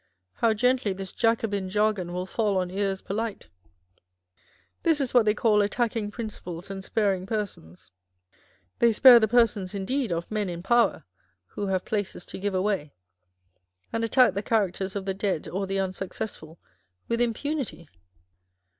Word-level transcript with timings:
How 0.33 0.55
gently 0.55 0.93
this 0.93 1.11
Jacobin 1.11 1.69
jargon 1.69 2.11
will 2.11 2.25
fall 2.25 2.57
on 2.57 2.71
ears 2.71 3.03
polite! 3.03 3.49
This 4.81 4.99
is 4.99 5.13
what 5.13 5.25
they 5.25 5.35
call 5.35 5.61
attacking 5.61 6.09
principles 6.09 6.71
and 6.71 6.83
sparing 6.83 7.27
persons: 7.27 7.91
they 8.79 8.91
spare 8.93 9.19
the 9.19 9.27
persons 9.27 9.75
indeed 9.75 10.11
of 10.11 10.31
men 10.31 10.49
in 10.49 10.63
power 10.63 11.03
(who 11.49 11.67
have 11.67 11.85
places 11.85 12.25
to 12.25 12.39
give 12.39 12.55
away), 12.55 12.95
and 13.93 14.03
attack 14.03 14.33
the 14.33 14.41
characters 14.41 14.95
of 14.95 15.05
the 15.05 15.13
dead 15.13 15.47
or 15.47 15.67
the 15.67 15.79
unsuccessful 15.79 16.59
with 17.07 17.21
impunity 17.21 17.87